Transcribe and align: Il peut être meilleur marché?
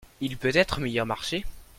Il 0.19 0.35
peut 0.35 0.49
être 0.55 0.79
meilleur 0.79 1.05
marché? 1.05 1.45